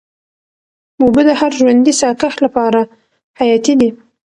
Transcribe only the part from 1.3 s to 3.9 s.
هر ژوندي ساه کښ لپاره حیاتي دي.